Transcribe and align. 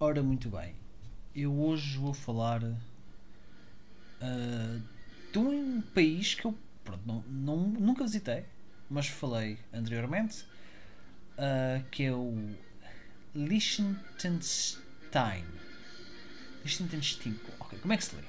Ora, 0.00 0.24
muito 0.24 0.50
bem. 0.50 0.74
Eu 1.36 1.56
hoje 1.56 1.98
vou 1.98 2.12
falar 2.12 2.64
uh, 2.64 2.76
de 5.32 5.38
um 5.38 5.80
país 5.80 6.34
que 6.34 6.44
eu 6.44 6.58
pronto, 6.82 7.06
não, 7.06 7.22
não, 7.28 7.56
nunca 7.56 8.02
visitei, 8.02 8.44
mas 8.90 9.06
falei 9.06 9.56
anteriormente, 9.72 10.44
uh, 11.38 11.80
que 11.92 12.02
é 12.02 12.12
o 12.12 12.56
Liechtenstein. 13.34 15.44
Liechtenstein. 16.64 17.38
Ok, 17.60 17.78
como 17.78 17.92
é 17.92 17.96
que 17.96 18.04
se 18.04 18.16
lê? 18.16 18.22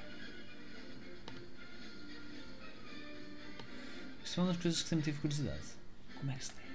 Isso 4.24 4.38
é 4.38 4.42
uma 4.42 4.52
das 4.52 4.62
coisas 4.62 4.82
que 4.82 4.88
sempre 4.88 5.04
tive 5.04 5.18
curiosidade. 5.18 5.66
Como 6.16 6.30
é 6.30 6.36
que 6.36 6.44
se 6.44 6.52
lê? 6.56 6.65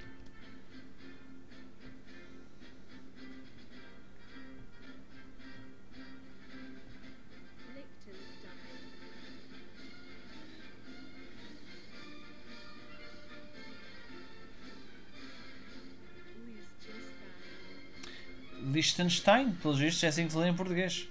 Liechtenstein, 18.71 19.52
pelos 19.61 19.80
vistos, 19.80 20.04
é 20.04 20.07
assim 20.07 20.25
que 20.25 20.32
se 20.32 20.38
lê 20.38 20.50
em 20.50 20.56
português. 20.56 21.07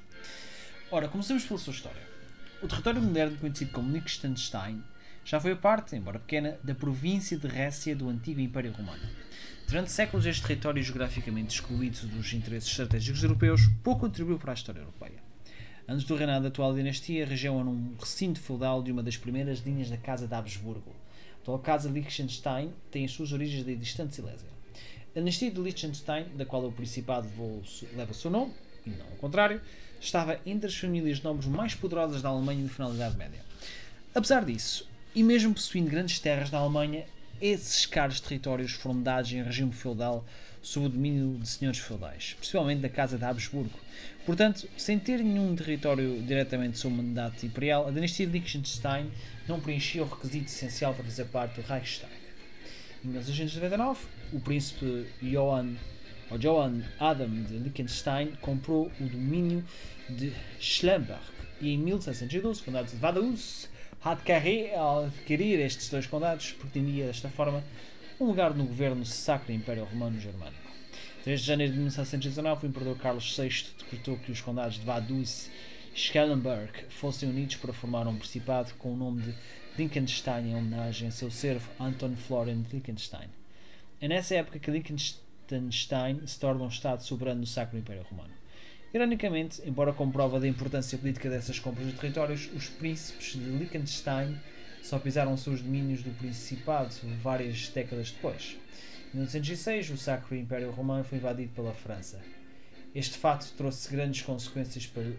Ora, 0.90 1.08
começamos 1.08 1.44
pela 1.44 1.58
sua 1.58 1.72
história. 1.72 2.02
O 2.62 2.66
território 2.66 3.02
moderno, 3.02 3.36
conhecido 3.36 3.70
como 3.72 3.92
Liechtenstein, 3.92 4.82
já 5.24 5.38
foi 5.38 5.54
parte, 5.54 5.94
embora 5.94 6.18
pequena, 6.18 6.58
da 6.64 6.74
província 6.74 7.36
de 7.36 7.46
Récia 7.46 7.94
do 7.94 8.08
antigo 8.08 8.40
Império 8.40 8.72
Romano. 8.72 9.02
Durante 9.68 9.92
séculos, 9.92 10.26
este 10.26 10.42
território, 10.42 10.82
geograficamente 10.82 11.54
excluído 11.54 12.06
dos 12.08 12.32
interesses 12.32 12.70
estratégicos 12.70 13.22
europeus, 13.22 13.60
pouco 13.84 14.00
contribuiu 14.00 14.38
para 14.38 14.52
a 14.52 14.54
história 14.54 14.80
europeia. 14.80 15.22
Antes 15.86 16.04
do 16.04 16.16
reinado 16.16 16.42
da 16.42 16.48
atual 16.48 16.74
dinastia, 16.74 17.24
a 17.24 17.28
região 17.28 17.60
era 17.60 17.68
um 17.68 17.94
recinto 17.98 18.40
feudal 18.40 18.82
de 18.82 18.90
uma 18.90 19.02
das 19.02 19.16
primeiras 19.16 19.60
linhas 19.60 19.90
da 19.90 19.96
Casa 19.96 20.26
de 20.26 20.34
Habsburgo. 20.34 20.90
A 20.90 21.42
atual 21.42 21.58
Casa 21.58 21.88
Liechtenstein 21.88 22.72
tem 22.90 23.04
as 23.04 23.12
suas 23.12 23.32
origens 23.32 23.64
da 23.64 23.72
distante 23.74 24.14
Silésia. 24.14 24.59
A 25.14 25.18
dinastia 25.18 25.50
de 25.50 25.60
Liechtenstein, 25.60 26.26
da 26.36 26.44
qual 26.44 26.64
o 26.64 26.70
Principado 26.70 27.28
leva 27.96 28.12
o 28.12 28.14
seu 28.14 28.30
nome, 28.30 28.52
e 28.86 28.90
não 28.90 29.06
o 29.06 29.16
contrário, 29.16 29.60
estava 30.00 30.38
entre 30.46 30.68
as 30.68 30.76
famílias 30.76 31.20
nobres 31.20 31.48
mais 31.48 31.74
poderosas 31.74 32.22
da 32.22 32.28
Alemanha 32.28 32.62
no 32.62 32.68
final 32.68 32.90
da 32.90 32.94
Idade 32.94 33.16
Média. 33.16 33.40
Apesar 34.14 34.44
disso, 34.44 34.88
e 35.12 35.24
mesmo 35.24 35.52
possuindo 35.52 35.90
grandes 35.90 36.20
terras 36.20 36.52
na 36.52 36.58
Alemanha, 36.58 37.04
esses 37.40 37.86
caros 37.86 38.20
territórios 38.20 38.72
foram 38.72 39.02
dados 39.02 39.32
em 39.32 39.42
regime 39.42 39.72
feudal 39.72 40.24
sob 40.62 40.86
o 40.86 40.88
domínio 40.88 41.38
de 41.40 41.48
senhores 41.48 41.80
feudais, 41.80 42.34
principalmente 42.38 42.80
da 42.80 42.88
Casa 42.88 43.18
de 43.18 43.24
Habsburgo. 43.24 43.80
Portanto, 44.24 44.68
sem 44.76 44.96
ter 44.96 45.18
nenhum 45.24 45.56
território 45.56 46.22
diretamente 46.22 46.78
sob 46.78 46.94
mandato 46.94 47.44
imperial, 47.44 47.88
a 47.88 47.90
dinastia 47.90 48.26
de 48.26 48.32
Liechtenstein 48.32 49.10
não 49.48 49.58
preenchia 49.58 50.04
o 50.04 50.06
requisito 50.06 50.46
essencial 50.46 50.94
para 50.94 51.02
fazer 51.02 51.24
parte 51.24 51.60
do 51.60 51.66
Reichstag. 51.66 52.19
Em 53.02 53.08
1699, 53.08 54.06
o 54.32 54.40
príncipe 54.40 55.06
Johann, 55.22 55.74
ou 56.30 56.38
Johann 56.38 56.82
Adam 56.98 57.42
de 57.44 57.54
Liechtenstein 57.54 58.32
comprou 58.42 58.92
o 59.00 59.04
domínio 59.04 59.64
de 60.08 60.34
Schlemberg 60.60 61.22
e 61.62 61.70
em 61.70 61.78
1712 61.78 62.60
o 62.60 62.64
condado 62.64 62.90
de 62.90 62.96
Vaduz 62.96 63.70
Hadcarré, 64.04 64.74
ao 64.74 65.04
adquirir 65.04 65.60
estes 65.60 65.88
dois 65.88 66.06
condados, 66.06 66.52
pretendia 66.52 67.06
desta 67.06 67.28
forma 67.30 67.64
um 68.20 68.26
lugar 68.26 68.54
no 68.54 68.64
governo 68.64 69.04
Sacro 69.06 69.52
Império 69.52 69.84
Romano 69.84 70.20
Germânico. 70.20 70.70
3 71.24 71.40
de 71.40 71.46
janeiro 71.46 71.72
de 71.72 71.78
1719, 71.78 72.66
o 72.66 72.68
imperador 72.68 72.98
Carlos 72.98 73.36
VI 73.36 73.66
decretou 73.78 74.16
que 74.18 74.32
os 74.32 74.40
condados 74.40 74.76
de 74.76 74.84
Vaduz 74.84 75.50
e 75.94 75.98
Schellenberg 75.98 76.72
fossem 76.88 77.28
unidos 77.28 77.56
para 77.56 77.72
formar 77.72 78.06
um 78.06 78.16
principado 78.16 78.72
com 78.78 78.92
o 78.92 78.96
nome 78.96 79.22
de 79.22 79.34
Liechtenstein 79.80 80.50
em 80.50 80.54
homenagem 80.54 81.08
a 81.08 81.10
seu 81.10 81.30
servo 81.30 81.70
Anton 81.80 82.14
Florian 82.14 82.60
de 82.60 82.70
Liechtenstein. 82.70 83.30
É 83.98 84.06
nessa 84.06 84.34
época 84.34 84.58
que 84.58 84.70
Liechtenstein 84.70 86.20
se 86.26 86.38
torna 86.38 86.64
um 86.64 86.68
Estado 86.68 87.02
soberano 87.02 87.40
do 87.40 87.46
Sacro 87.46 87.78
Império 87.78 88.02
Romano. 88.02 88.34
Ironicamente, 88.92 89.62
embora 89.64 89.94
com 89.94 90.10
prova 90.10 90.38
da 90.38 90.46
importância 90.46 90.98
política 90.98 91.30
dessas 91.30 91.58
compras 91.58 91.86
de 91.86 91.94
territórios, 91.94 92.50
os 92.54 92.68
príncipes 92.68 93.32
de 93.32 93.38
Liechtenstein 93.38 94.38
só 94.82 94.98
pisaram 94.98 95.34
seus 95.38 95.62
domínios 95.62 96.02
do 96.02 96.10
Principado 96.10 96.94
várias 97.22 97.70
décadas 97.70 98.10
depois. 98.10 98.58
Em 99.14 99.16
1906, 99.16 99.90
o 99.92 99.96
Sacro 99.96 100.36
Império 100.36 100.70
Romano 100.72 101.04
foi 101.04 101.16
invadido 101.16 101.54
pela 101.54 101.72
França. 101.72 102.20
Este 102.94 103.16
fato 103.16 103.50
trouxe 103.56 103.90
grandes 103.90 104.20
consequências 104.20 104.86
para 104.86 105.10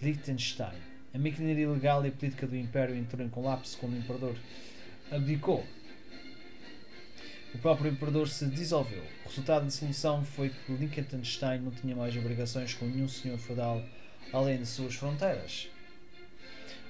Liechtenstein. 0.00 0.91
A 1.14 1.18
maquinaria 1.18 1.68
legal 1.68 2.04
e 2.06 2.10
política 2.10 2.46
do 2.46 2.56
Império 2.56 2.96
entrou 2.96 3.24
em 3.24 3.28
colapso 3.28 3.76
quando 3.78 3.94
o 3.94 3.98
Imperador 3.98 4.36
abdicou 5.10 5.64
o 7.54 7.58
próprio 7.58 7.92
imperador 7.92 8.28
se 8.28 8.46
dissolveu. 8.46 9.02
O 9.26 9.28
resultado 9.28 9.62
da 9.62 9.68
dissolução 9.68 10.24
foi 10.24 10.48
que 10.48 10.72
Liechtenstein 10.72 11.60
não 11.60 11.70
tinha 11.70 11.94
mais 11.94 12.16
obrigações 12.16 12.72
com 12.72 12.86
nenhum 12.86 13.08
senhor 13.08 13.38
feudal 13.38 13.82
além 14.32 14.58
de 14.58 14.66
suas 14.66 14.94
fronteiras. 14.94 15.68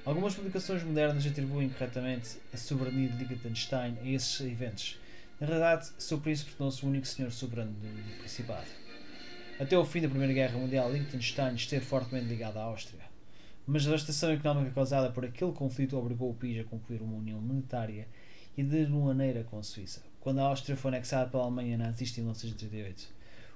Algumas 0.05 0.37
publicações 0.37 0.85
modernas 0.85 1.27
atribuem 1.27 1.69
corretamente 1.69 2.39
a 2.55 2.57
soberania 2.57 3.09
de 3.09 3.25
Liechtenstein 3.25 3.99
a 4.01 4.09
esses 4.09 4.41
eventos. 4.41 4.99
Na 5.41 5.49
realidade, 5.49 5.91
seu 5.99 6.19
príncipe 6.19 6.53
tornou-se 6.53 6.85
o 6.85 6.89
único 6.89 7.07
senhor 7.07 7.33
soberano 7.33 7.73
do 7.73 8.19
Principado. 8.19 8.69
Até 9.59 9.77
o 9.77 9.85
fim 9.85 10.01
da 10.01 10.09
Primeira 10.09 10.33
Guerra 10.33 10.59
Mundial, 10.59 10.93
Liechtenstein 10.93 11.57
esteve 11.57 11.85
fortemente 11.85 12.27
ligado 12.27 12.59
à 12.59 12.63
Áustria. 12.63 13.02
Mas 13.67 13.83
a 13.83 13.87
devastação 13.87 14.31
económica 14.31 14.75
causada 14.75 15.11
por 15.11 15.25
aquele 15.25 15.53
conflito 15.53 15.97
obrigou 15.97 16.31
o 16.31 16.35
país 16.35 16.61
a 16.61 16.65
concluir 16.65 17.01
uma 17.01 17.17
união 17.17 17.41
monetária 17.41 18.09
e 18.57 18.63
de 18.63 18.87
maneira 18.87 19.45
com 19.45 19.59
a 19.59 19.63
Suíça 19.63 20.03
quando 20.23 20.39
a 20.39 20.45
Áustria 20.45 20.77
foi 20.77 20.91
anexada 20.91 21.29
pela 21.29 21.43
Alemanha 21.43 21.77
nazista 21.77 22.21
em 22.21 22.23
1938. 22.23 23.09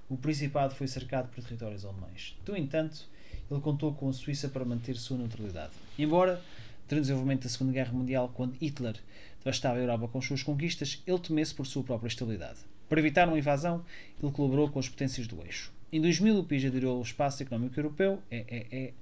O 0.08 0.16
Principado 0.16 0.74
foi 0.74 0.88
cercado 0.88 1.28
por 1.28 1.42
territórios 1.44 1.84
alemães. 1.84 2.36
No 2.46 2.56
entanto, 2.56 3.08
ele 3.48 3.60
contou 3.60 3.94
com 3.94 4.08
a 4.08 4.12
Suíça 4.12 4.48
para 4.48 4.64
manter 4.64 4.96
sua 4.96 5.16
neutralidade. 5.16 5.72
Embora, 5.96 6.42
durante 6.88 6.98
o 6.98 7.00
desenvolvimento 7.02 7.44
da 7.44 7.48
Segunda 7.48 7.72
Guerra 7.72 7.92
Mundial, 7.92 8.32
quando 8.34 8.56
Hitler 8.60 8.96
devastava 9.38 9.78
a 9.78 9.80
Europa 9.80 10.08
com 10.08 10.20
suas 10.20 10.42
conquistas, 10.42 11.00
ele 11.06 11.18
temesse 11.20 11.54
por 11.54 11.66
sua 11.66 11.84
própria 11.84 12.08
estabilidade. 12.08 12.58
Para 12.88 12.98
evitar 12.98 13.28
uma 13.28 13.38
invasão, 13.38 13.84
ele 14.20 14.32
colaborou 14.32 14.68
com 14.68 14.80
as 14.80 14.88
potências 14.88 15.28
do 15.28 15.40
eixo. 15.42 15.72
Em 15.92 16.00
2000, 16.00 16.40
o 16.40 16.44
país 16.44 16.64
aderiu 16.64 16.90
ao 16.90 17.02
Espaço 17.02 17.44
Económico 17.44 17.78
Europeu, 17.78 18.20
EEE, 18.28 18.92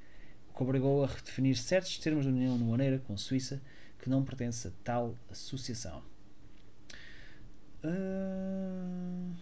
que 0.54 0.62
obrigou 0.62 1.02
a 1.04 1.06
redefinir 1.08 1.56
certos 1.56 1.98
termos 1.98 2.24
da 2.24 2.30
União 2.30 2.56
de 2.56 2.64
maneira 2.64 2.98
com 2.98 3.14
a 3.14 3.16
Suíça, 3.16 3.60
que 4.00 4.08
não 4.08 4.22
pertence 4.22 4.68
a 4.68 4.70
tal 4.84 5.16
associação. 5.30 6.02
Uh... 7.82 9.34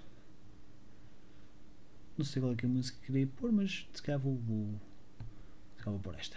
Não 2.16 2.24
sei 2.24 2.40
qual 2.40 2.52
é, 2.52 2.56
que 2.56 2.64
é 2.64 2.68
a 2.68 2.72
música 2.72 2.98
que 3.00 3.06
queria 3.06 3.26
pôr, 3.26 3.52
mas 3.52 3.86
se 3.92 4.02
calhar 4.02 4.20
vou, 4.20 4.36
vou, 4.36 4.80
se 5.76 5.82
calhar 5.82 5.92
vou 5.92 6.00
pôr 6.00 6.14
esta. 6.14 6.36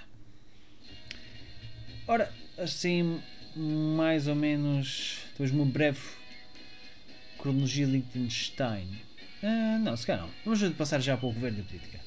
Ora, 2.07 2.31
assim, 2.57 3.22
mais 3.56 4.28
ou 4.28 4.36
menos, 4.36 5.19
depois 5.31 5.52
uma 5.52 5.66
breve 5.66 6.00
cronologia 7.38 7.86
de 7.86 7.94
Liechtenstein. 7.94 8.88
Uh, 9.44 9.80
não, 9.84 9.96
se 9.96 10.06
calhar 10.06 10.25
não. 10.25 10.34
Vamos 10.44 10.75
passar 10.75 11.00
já 11.00 11.18
para 11.18 11.28
o 11.28 11.34
governo 11.34 11.59
e 11.59 11.62
a 11.62 11.66
política. 11.66 12.00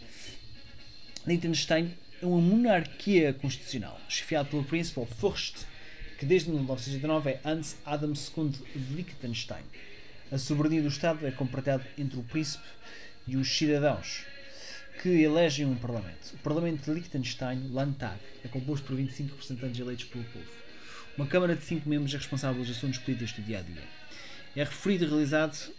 Liechtenstein 1.27 1.95
é 2.21 2.27
uma 2.27 2.41
monarquia 2.41 3.33
constitucional, 3.33 4.01
chefiada 4.09 4.49
pelo 4.49 4.65
príncipe 4.65 5.05
Fürst 5.21 5.67
que 6.19 6.27
desde 6.27 6.51
1989 6.51 7.31
é 7.31 7.41
Hans 7.45 7.77
Adam 7.87 8.13
II 8.13 8.51
de 8.75 8.95
Liechtenstein. 8.95 9.63
A 10.33 10.37
soberania 10.37 10.83
do 10.83 10.89
Estado 10.89 11.25
é 11.25 11.31
compartilhada 11.31 11.87
entre 11.97 12.19
o 12.19 12.25
príncipe 12.25 12.65
e 13.27 13.37
os 13.37 13.49
cidadãos, 13.57 14.25
que 15.01 15.09
elegem 15.09 15.65
um 15.65 15.77
parlamento. 15.77 16.35
O 16.35 16.39
parlamento 16.39 16.85
de 16.85 16.91
Liechtenstein, 16.91 17.71
Landtag, 17.71 18.19
é 18.45 18.49
composto 18.49 18.85
por 18.85 18.97
25 18.97 19.31
representantes 19.31 19.81
eleitos 19.81 20.05
pelo 20.07 20.25
povo. 20.25 20.51
Uma 21.17 21.27
Câmara 21.27 21.55
de 21.55 21.65
5 21.65 21.89
membros 21.89 22.13
é 22.13 22.17
responsável 22.17 22.57
pelos 22.57 22.77
assuntos 22.77 22.99
políticos 22.99 23.33
do 23.35 23.43
dia 23.43 23.61
a 23.61 23.63
dia. 23.63 23.85
É 24.57 24.65
referido 24.65 25.05
e 25.05 25.09
realizado 25.09 25.73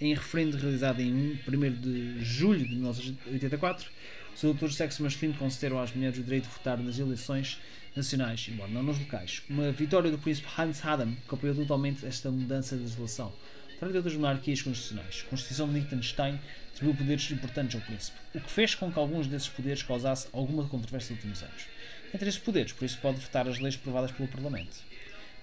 em 0.00 0.14
referendo 0.14 0.56
realizado 0.56 1.00
em 1.00 1.40
1 1.48 1.80
de 1.80 2.24
julho 2.24 2.64
de 2.64 2.74
1984, 2.74 3.90
os 4.38 4.44
eleitores 4.44 4.74
de 4.74 4.78
sexo 4.78 5.02
masculino 5.02 5.36
concederam 5.36 5.80
às 5.80 5.92
mulheres 5.92 6.16
o 6.16 6.22
direito 6.22 6.44
de 6.44 6.50
votar 6.50 6.78
nas 6.78 6.96
eleições 6.96 7.58
nacionais, 7.96 8.46
embora 8.48 8.70
não 8.70 8.84
nos 8.84 8.96
locais. 8.96 9.42
Uma 9.50 9.72
vitória 9.72 10.12
do 10.12 10.18
príncipe 10.18 10.46
Hans 10.56 10.84
Adam 10.84 11.12
que 11.28 11.34
apoiou 11.34 11.56
totalmente 11.56 12.06
esta 12.06 12.30
mudança 12.30 12.76
de 12.76 12.82
legislação. 12.82 13.32
Trata 13.80 13.90
de 13.90 13.96
outras 13.96 14.14
monarquias 14.14 14.62
constitucionais. 14.62 15.24
A 15.26 15.30
Constituição 15.30 15.66
de 15.66 15.74
Liechtenstein 15.74 16.38
atribuiu 16.72 16.96
poderes 16.96 17.28
importantes 17.32 17.74
ao 17.74 17.80
príncipe, 17.80 18.16
o 18.32 18.40
que 18.40 18.50
fez 18.50 18.76
com 18.76 18.92
que 18.92 18.98
alguns 19.00 19.26
desses 19.26 19.48
poderes 19.48 19.82
causasse 19.82 20.28
alguma 20.32 20.68
controvérsia 20.68 21.16
nos 21.16 21.24
últimos 21.24 21.42
anos. 21.42 21.66
Entre 22.14 22.28
esses 22.28 22.40
poderes, 22.40 22.72
por 22.72 22.84
isso 22.84 22.98
pode 22.98 23.18
votar 23.18 23.48
as 23.48 23.58
leis 23.58 23.74
aprovadas 23.74 24.12
pelo 24.12 24.28
Parlamento. 24.28 24.76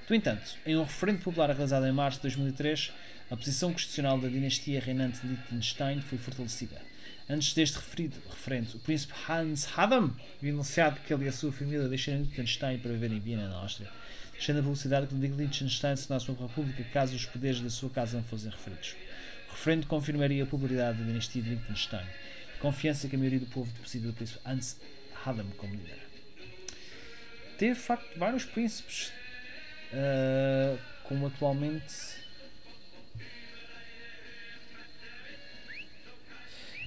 No 0.09 0.15
entanto, 0.15 0.55
em 0.65 0.77
um 0.77 0.83
referendo 0.83 1.19
popular 1.19 1.49
realizado 1.49 1.85
em 1.85 1.91
março 1.91 2.19
de 2.19 2.23
2003, 2.23 2.93
a 3.29 3.35
posição 3.35 3.73
constitucional 3.73 4.17
da 4.17 4.29
dinastia 4.29 4.79
reinante 4.79 5.19
de 5.19 5.27
Liechtenstein 5.27 5.99
foi 5.99 6.17
fortalecida. 6.17 6.94
Antes 7.27 7.55
deste 7.55 7.77
referido 7.77 8.15
referente, 8.29 8.75
o 8.75 8.79
príncipe 8.79 9.13
Hans 9.27 9.67
Adam 9.75 10.15
havia 10.37 10.53
anunciado 10.53 10.99
que 11.01 11.11
ele 11.11 11.25
e 11.25 11.27
a 11.27 11.31
sua 11.31 11.51
família 11.51 11.87
deixariam 11.87 12.21
Liechtenstein 12.21 12.77
para 12.77 12.91
viver 12.91 13.11
em 13.11 13.19
Viena, 13.19 13.47
na 13.47 13.55
Áustria, 13.55 13.89
deixando 14.31 14.59
a 14.59 14.61
publicidade 14.61 15.07
que 15.07 15.15
Liechtenstein 15.15 15.95
se 15.95 16.07
tornasse 16.07 16.29
uma 16.29 16.47
república 16.47 16.83
caso 16.93 17.15
os 17.15 17.25
poderes 17.25 17.61
da 17.61 17.69
sua 17.71 17.89
casa 17.89 18.17
não 18.17 18.23
fossem 18.23 18.51
referidos. 18.51 18.95
O 19.49 19.51
referendo 19.53 19.87
confirmaria 19.87 20.43
a 20.43 20.45
popularidade 20.45 20.99
da 20.99 21.03
dinastia 21.03 21.41
de 21.41 21.49
Liechtenstein, 21.49 22.05
confiança 22.59 23.07
que 23.07 23.15
a 23.15 23.19
maioria 23.19 23.39
do 23.39 23.47
povo 23.47 23.71
deposita 23.71 24.05
do 24.05 24.13
príncipe 24.13 24.39
Hans 24.45 24.77
Adam 25.25 25.47
como 25.57 25.73
líder. 25.73 25.97
Teve, 27.57 27.73
de 27.73 27.79
facto, 27.79 28.19
vários 28.19 28.45
príncipes, 28.45 29.11
uh, 29.91 30.77
como 31.05 31.25
atualmente 31.25 32.24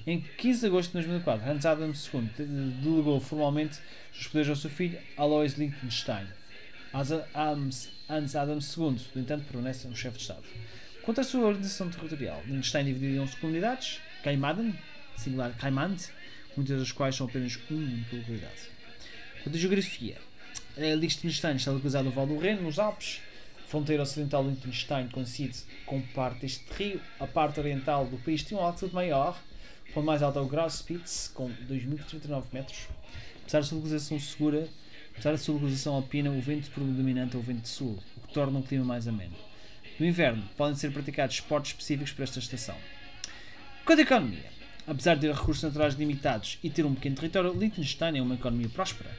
Em 0.07 0.21
15 0.21 0.61
de 0.61 0.65
agosto 0.67 0.89
de 0.89 0.93
2004, 1.05 1.49
Hans 1.49 1.65
Adam 1.65 1.91
II 1.91 2.45
delegou 2.81 3.19
formalmente 3.19 3.79
os 4.11 4.27
poderes 4.27 4.49
ao 4.49 4.55
seu 4.55 4.69
filho 4.69 4.97
Alois 5.17 5.53
Liechtenstein. 5.53 6.25
Hans 6.93 8.35
Adam 8.35 8.57
II, 8.57 9.01
no 9.13 9.21
entanto, 9.21 9.45
permanece 9.45 9.87
um 9.87 9.95
chefe 9.95 10.17
de 10.17 10.23
Estado. 10.23 10.43
Quanto 11.03 11.21
à 11.21 11.23
sua 11.23 11.47
organização 11.47 11.89
territorial, 11.89 12.41
Liechtenstein 12.45 12.85
dividiu 12.85 13.09
em 13.11 13.19
11 13.19 13.35
comunidades, 13.37 13.99
Kaimaden, 14.23 14.73
singular 15.17 15.55
Kaimand, 15.57 15.97
muitas 16.55 16.79
das 16.79 16.91
quais 16.91 17.15
são 17.15 17.27
apenas 17.27 17.57
um 17.69 18.03
pela 18.09 18.21
localidade. 18.21 18.69
Quanto 19.43 19.55
à 19.55 19.59
geografia, 19.59 20.17
Liechtenstein 20.77 21.55
está 21.57 21.71
localizado 21.71 22.05
no 22.05 22.11
Vale 22.11 22.33
do 22.33 22.39
Reno, 22.39 22.63
nos 22.63 22.79
Alpes. 22.79 23.21
A 23.63 23.67
fronteira 23.69 24.03
ocidental 24.03 24.43
de 24.43 24.49
Liechtenstein 24.49 25.09
coincide 25.09 25.59
com 25.85 26.01
parte 26.01 26.39
deste 26.41 26.65
rio. 26.73 27.01
A 27.19 27.27
parte 27.27 27.59
oriental 27.59 28.05
do 28.05 28.17
país 28.17 28.41
tem 28.43 28.57
uma 28.57 28.65
altitude 28.65 28.95
maior, 28.95 29.39
o 29.89 29.91
ponto 29.91 30.05
mais 30.05 30.21
alto 30.21 30.37
é 30.37 30.41
o 30.41 30.45
Grauspitz, 30.45 31.31
com 31.33 31.49
2.039 31.49 32.43
metros. 32.53 32.87
Apesar 33.41 33.61
da 33.61 33.65
sua 33.65 33.77
localização 33.77 34.19
segura, 34.19 34.69
apesar 35.11 35.31
da 35.31 35.37
sua 35.39 35.55
localização 35.55 35.95
alpina, 35.95 36.29
o 36.29 36.39
vento 36.39 36.69
predominante 36.69 37.35
é 37.35 37.39
o 37.39 37.41
vento 37.41 37.67
sul, 37.67 37.97
o 38.17 38.27
que 38.27 38.33
torna 38.33 38.59
o 38.59 38.63
clima 38.63 38.85
mais 38.85 39.07
ameno. 39.07 39.33
No 39.99 40.05
inverno, 40.05 40.47
podem 40.55 40.75
ser 40.75 40.91
praticados 40.91 41.37
esportes 41.37 41.71
específicos 41.71 42.13
para 42.13 42.23
esta 42.23 42.37
estação. 42.37 42.75
Quanto 43.83 43.99
à 43.99 44.03
economia, 44.03 44.45
apesar 44.85 45.15
de 45.15 45.21
ter 45.21 45.33
recursos 45.33 45.63
naturais 45.63 45.95
limitados 45.95 46.59
e 46.63 46.69
ter 46.69 46.85
um 46.85 46.93
pequeno 46.93 47.15
território, 47.15 47.51
Liechtenstein 47.51 48.19
é 48.19 48.21
uma 48.21 48.35
economia 48.35 48.69
próspera, 48.69 49.09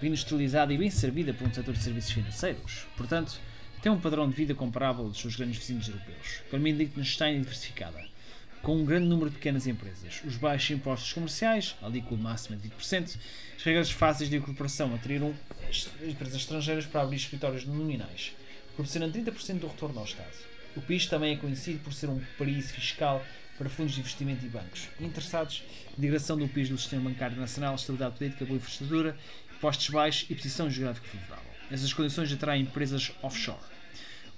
bem 0.00 0.08
industrializada 0.08 0.72
e 0.72 0.78
bem 0.78 0.88
servida 0.88 1.34
por 1.34 1.46
um 1.46 1.52
setor 1.52 1.74
de 1.74 1.82
serviços 1.82 2.12
financeiros. 2.12 2.86
Portanto, 2.96 3.38
tem 3.82 3.92
um 3.92 4.00
padrão 4.00 4.26
de 4.26 4.34
vida 4.34 4.54
comparável 4.54 5.06
dos 5.06 5.20
seus 5.20 5.36
grandes 5.36 5.58
vizinhos 5.58 5.86
europeus. 5.86 6.40
A 6.44 6.46
economia 6.48 6.72
de 6.72 6.78
Liechtenstein 6.78 7.36
é 7.36 7.40
diversificada 7.40 8.13
com 8.64 8.76
um 8.76 8.84
grande 8.84 9.06
número 9.06 9.28
de 9.28 9.36
pequenas 9.36 9.66
empresas. 9.66 10.22
Os 10.24 10.36
baixos 10.36 10.70
impostos 10.70 11.12
comerciais, 11.12 11.76
ali 11.82 12.00
com 12.00 12.14
o 12.14 12.18
máximo 12.18 12.56
de 12.56 12.70
20%, 12.70 13.18
as 13.56 13.62
regras 13.62 13.90
fáceis 13.90 14.30
de 14.30 14.36
incorporação 14.36 14.94
atraíram 14.94 15.34
empresas 16.02 16.36
estrangeiras 16.36 16.86
para 16.86 17.02
abrir 17.02 17.16
escritórios 17.16 17.66
nominais, 17.66 18.32
proporcionando 18.74 19.18
30% 19.18 19.58
do 19.58 19.66
retorno 19.66 19.98
ao 19.98 20.06
Estado. 20.06 20.32
O 20.74 20.80
país 20.80 21.06
também 21.06 21.34
é 21.34 21.36
conhecido 21.36 21.78
por 21.84 21.92
ser 21.92 22.08
um 22.08 22.18
paraíso 22.38 22.68
fiscal 22.68 23.22
para 23.58 23.68
fundos 23.68 23.92
de 23.92 24.00
investimento 24.00 24.44
e 24.44 24.48
bancos 24.48 24.88
interessados 24.98 25.62
integração 25.96 26.36
do 26.36 26.48
país 26.48 26.68
do 26.68 26.78
sistema 26.78 27.08
bancário 27.08 27.36
nacional, 27.36 27.74
estabilidade 27.74 28.16
política, 28.16 28.44
boa 28.46 28.56
infraestrutura, 28.56 29.16
impostos 29.54 29.88
baixos 29.90 30.28
e 30.30 30.34
posição 30.34 30.70
geográfica 30.70 31.06
favorável. 31.06 31.50
Essas 31.70 31.92
condições 31.92 32.32
atraem 32.32 32.62
empresas 32.62 33.12
offshore. 33.22 33.73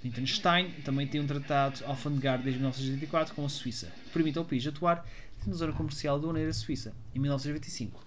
Liechtenstein 0.03 0.71
também 0.83 1.07
tem 1.07 1.19
um 1.19 1.27
tratado 1.27 1.83
alfandegário 1.85 2.43
desde 2.43 2.59
1984 2.59 3.33
com 3.33 3.45
a 3.45 3.49
Suíça, 3.49 3.91
que 4.05 4.11
permite 4.11 4.37
ao 4.37 4.45
país 4.45 4.65
atuar 4.65 5.05
na 5.45 5.53
zona 5.53 5.73
comercial 5.73 6.17
aduaneira 6.17 6.51
suíça. 6.53 6.93
Em 7.15 7.19
1925, 7.19 8.05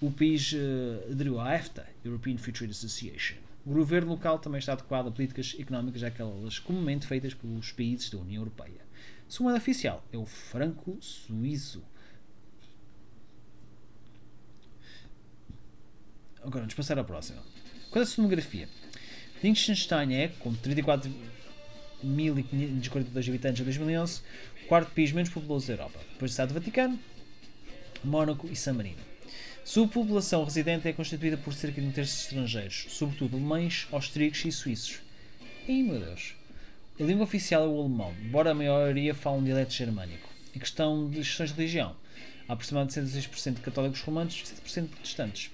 o 0.00 0.10
país 0.10 0.52
uh, 0.52 1.10
aderiu 1.10 1.40
à 1.40 1.54
EFTA, 1.54 1.86
European 2.04 2.36
Free 2.38 2.52
Trade 2.52 2.72
Association. 2.72 3.36
O 3.64 3.72
governo 3.72 4.10
local 4.10 4.38
também 4.38 4.58
está 4.58 4.72
adequado 4.72 5.06
a 5.06 5.10
políticas 5.10 5.54
económicas, 5.58 6.02
aquelas 6.02 6.58
comumente 6.58 7.06
feitas 7.06 7.32
pelos 7.34 7.70
países 7.70 8.10
da 8.10 8.18
União 8.18 8.40
Europeia. 8.40 8.80
Sua 9.28 9.44
moeda 9.44 9.58
oficial 9.58 10.04
é 10.12 10.18
o 10.18 10.26
franco 10.26 10.98
suíço. 11.00 11.82
Agora, 16.38 16.60
vamos 16.60 16.74
passar 16.74 16.98
à 16.98 17.04
próxima. 17.04 17.40
Qual 17.90 18.00
é 18.00 18.02
a 18.02 18.06
sua 18.06 18.16
demografia? 18.16 18.68
Liechtenstein 19.42 20.14
é, 20.14 20.28
com 20.38 20.54
34.542 20.54 23.28
habitantes 23.28 23.60
em 23.60 23.64
2011, 23.64 24.20
o 24.64 24.68
quarto 24.68 24.94
país 24.94 25.12
menos 25.12 25.30
populoso 25.30 25.66
da 25.66 25.74
Europa, 25.74 25.98
depois 26.12 26.30
do 26.30 26.34
Estado 26.34 26.48
do 26.48 26.54
Vaticano, 26.54 26.98
Mónaco 28.04 28.48
e 28.50 28.56
San 28.56 28.72
Marino. 28.74 28.98
Sua 29.64 29.88
população 29.88 30.44
residente 30.44 30.88
é 30.88 30.92
constituída 30.92 31.36
por 31.36 31.54
cerca 31.54 31.80
de 31.80 31.86
um 31.86 31.92
terço 31.92 32.14
de 32.14 32.22
estrangeiros, 32.22 32.86
sobretudo 32.90 33.36
alemães, 33.36 33.86
austríacos 33.92 34.44
e 34.44 34.52
suíços. 34.52 35.00
E, 35.66 35.82
meu 35.82 36.00
Deus! 36.00 36.34
A 37.00 37.04
língua 37.04 37.24
oficial 37.24 37.64
é 37.64 37.68
o 37.68 37.80
alemão, 37.80 38.14
embora 38.22 38.50
a 38.50 38.54
maioria 38.54 39.14
fale 39.14 39.38
um 39.38 39.44
dialeto 39.44 39.72
germânico. 39.72 40.28
Em 40.54 40.58
questão 40.58 41.08
de 41.08 41.18
questões 41.18 41.50
de 41.50 41.56
religião, 41.56 41.96
há 42.48 42.52
aproximadamente 42.52 43.00
106% 43.00 43.54
de 43.54 43.60
católicos 43.60 44.00
romanos 44.02 44.34
e 44.34 44.70
7% 44.70 44.88
protestantes. 44.88 45.50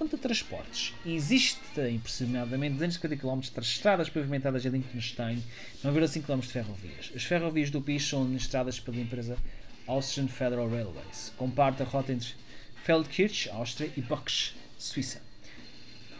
Quanto 0.00 0.16
a 0.16 0.18
transportes, 0.18 0.94
existem 1.04 1.98
aproximadamente 1.98 2.72
250 2.72 3.16
km 3.18 3.40
de 3.40 3.60
estradas 3.60 4.08
pavimentadas 4.08 4.64
em 4.64 4.70
Liechtenstein 4.70 5.44
e 5.74 5.86
9,5 5.86 6.24
km 6.24 6.40
de 6.40 6.46
ferrovias. 6.46 7.12
As 7.14 7.22
ferrovias 7.22 7.68
do 7.68 7.82
país 7.82 8.08
são 8.08 8.22
administradas 8.22 8.80
pela 8.80 8.98
empresa 8.98 9.36
Austrian 9.86 10.26
Federal 10.26 10.70
Railways, 10.70 11.34
com 11.36 11.50
parte 11.50 11.80
da 11.80 11.84
rota 11.84 12.14
entre 12.14 12.32
Feldkirch, 12.82 13.50
Áustria, 13.50 13.92
e 13.94 14.00
Box, 14.00 14.54
Suíça. 14.78 15.20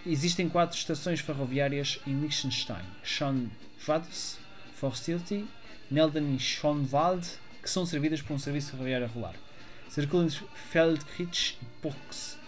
Existem 0.05 0.47
quatro 0.47 0.77
estações 0.77 1.21
ferroviárias 1.21 2.01
em 2.07 2.21
Liechtenstein: 2.21 2.85
Schönwalds, 3.03 4.39
Forstilti, 4.75 5.47
Nelden 5.91 6.35
e 6.35 6.39
Schönwald, 6.39 7.27
que 7.63 7.71
são 7.71 7.87
servidas 7.87 8.21
por 8.21 8.35
um 8.35 8.39
serviço 8.39 8.73
ferroviário 8.73 9.07
regular. 9.07 9.37
Circulam 9.89 10.27
entre 10.27 10.45
Feldkirch 10.71 11.57
e 11.63 11.83
Box 11.83 12.40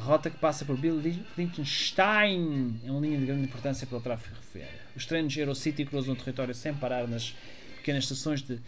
rota 0.00 0.28
que 0.28 0.36
passa 0.36 0.64
por 0.64 0.78
Liechtenstein 0.78 2.80
é 2.84 2.90
uma 2.90 3.00
linha 3.00 3.18
de 3.18 3.26
grande 3.26 3.44
importância 3.44 3.86
para 3.86 3.98
o 3.98 4.00
tráfego 4.00 4.34
ferroviário. 4.36 4.78
Os 4.96 5.06
trens 5.06 5.36
Eurocity 5.36 5.84
cruzam 5.84 6.14
o 6.14 6.16
território 6.16 6.54
sem 6.54 6.74
parar 6.74 7.06
nas 7.06 7.34
pequenas 7.76 8.04
estações 8.04 8.42
de 8.42 8.58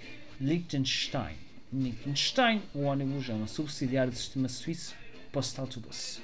Liechtenstein. 0.41 1.37
Liechtenstein, 1.73 2.63
o 2.73 2.83
ônibus 2.83 3.29
é 3.29 3.33
uma 3.33 3.49
subsidiária 3.49 4.11
do 4.11 4.17
sistema 4.17 4.49
suíço 4.49 4.95
Postautobus, 5.33 6.21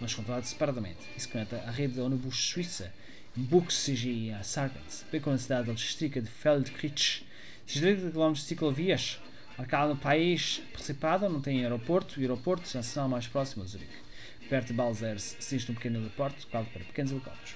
mas 0.00 0.14
controlado 0.14 0.46
separadamente 0.46 1.00
se 1.16 1.28
conecta 1.28 1.56
à 1.66 1.70
rede 1.70 1.94
de 1.94 2.00
ônibus 2.00 2.36
suíça 2.36 2.92
Buxig 3.36 4.08
e 4.08 4.32
a 4.32 4.44
Sargans, 4.44 5.04
bem 5.10 5.20
como 5.20 5.34
a 5.34 5.38
cidade 5.38 5.68
austríaca 5.68 6.22
de 6.22 6.30
Feldkirch. 6.30 7.26
60 7.66 8.12
km 8.12 8.32
de 8.32 8.40
ciclovias, 8.40 9.18
marcado 9.58 9.94
no 9.94 10.00
país 10.00 10.62
participado, 10.70 11.28
não 11.28 11.40
tem 11.40 11.62
aeroporto, 11.62 12.14
e 12.14 12.18
o 12.18 12.20
aeroporto 12.22 12.76
nacional 12.76 13.08
mais 13.08 13.26
próximo 13.26 13.64
a 13.64 13.66
Zurique 13.66 14.03
perto 14.48 14.68
de 14.68 14.72
Balzers, 14.74 15.36
existe 15.38 15.70
um 15.70 15.74
pequeno 15.74 15.98
heliporto 15.98 16.40
tocado 16.42 16.66
para 16.66 16.84
pequenos 16.84 17.12
helicópteros. 17.12 17.54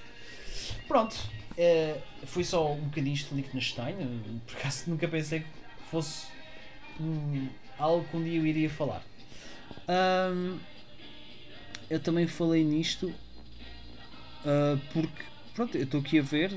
Pronto, 0.87 1.15
é, 1.57 1.99
foi 2.25 2.43
só 2.43 2.73
um 2.73 2.81
bocadinho 2.81 3.15
de 3.15 3.33
Liechtenstein. 3.33 3.95
Por 4.45 4.57
acaso 4.57 4.89
nunca 4.89 5.07
pensei 5.07 5.41
que 5.41 5.47
fosse 5.89 6.27
um, 6.99 7.47
algo 7.77 8.07
que 8.07 8.17
um 8.17 8.23
dia 8.23 8.37
eu 8.37 8.45
iria 8.45 8.69
falar. 8.69 9.03
Um, 9.87 10.59
eu 11.89 11.99
também 11.99 12.27
falei 12.27 12.63
nisto 12.63 13.07
uh, 13.07 14.79
porque, 14.93 15.23
pronto, 15.55 15.77
eu 15.77 15.83
estou 15.83 15.99
aqui 15.99 16.19
a 16.19 16.21
ver, 16.21 16.55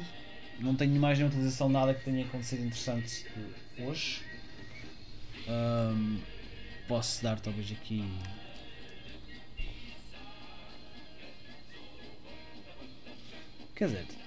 não 0.61 0.75
tenho 0.75 0.95
mais 1.01 1.19
nenhuma 1.19 1.35
utilização 1.35 1.69
nada 1.69 1.95
que 1.95 2.05
tenha 2.05 2.25
acontecido 2.25 2.65
interessante 2.65 3.27
hoje. 3.79 4.23
Um, 5.49 6.21
posso 6.87 7.23
dar 7.23 7.41
talvez 7.41 7.73
aqui 7.73 8.05
is 13.83 13.93
it? 13.95 14.22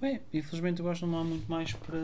Bem, 0.00 0.20
infelizmente 0.32 0.78
eu 0.78 0.86
gosto 0.86 1.06
não 1.08 1.18
há 1.18 1.24
muito 1.24 1.50
mais 1.50 1.72
para. 1.72 1.98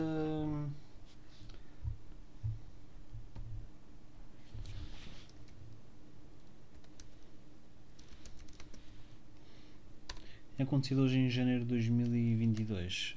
É 10.57 10.63
acontecido 10.63 11.03
hoje 11.03 11.17
em 11.19 11.29
janeiro 11.29 11.61
de 11.61 11.69
2022. 11.69 13.15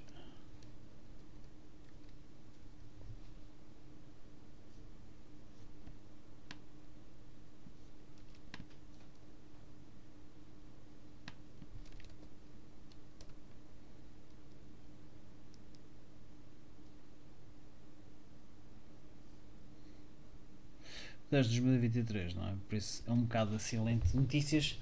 Desde 21.30 21.61
2023, 21.61 22.35
não 22.35 22.49
é? 22.49 22.54
Por 22.68 22.76
isso 22.76 23.02
é 23.06 23.12
um 23.12 23.23
bocado 23.23 23.54
assim 23.54 23.82
lento 23.82 24.06
de 24.06 24.16
notícias 24.16 24.78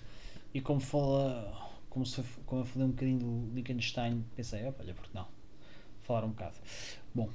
e 0.54 0.60
como 0.60 0.80
fala, 0.80 1.70
como, 1.90 2.06
se, 2.06 2.22
como 2.44 2.62
eu 2.62 2.66
falei 2.66 2.88
um 2.88 2.90
bocadinho 2.90 3.18
do 3.18 3.54
Liechtenstein, 3.54 4.24
pensei, 4.34 4.64
olha, 4.64 4.94
porque 4.94 5.10
não? 5.12 5.26
Falar 6.02 6.24
um 6.24 6.30
bocado. 6.30 6.56
Bom, 7.14 7.28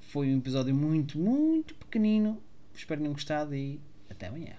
foi 0.00 0.34
um 0.34 0.38
episódio 0.38 0.74
muito, 0.74 1.18
muito 1.18 1.74
pequenino. 1.74 2.42
Espero 2.74 2.98
que 2.98 3.04
tenham 3.04 3.12
gostado 3.12 3.54
e 3.54 3.80
até 4.08 4.26
amanhã. 4.26 4.56